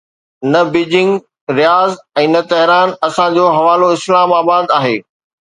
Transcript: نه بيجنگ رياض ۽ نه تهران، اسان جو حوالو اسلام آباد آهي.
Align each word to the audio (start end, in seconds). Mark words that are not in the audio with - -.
نه 0.53 0.61
بيجنگ 0.71 1.11
رياض 1.57 1.91
۽ 2.23 2.25
نه 2.37 2.41
تهران، 2.53 2.87
اسان 3.09 3.29
جو 3.39 3.45
حوالو 3.59 3.87
اسلام 3.99 4.29
آباد 4.41 4.65
آهي. 4.83 4.97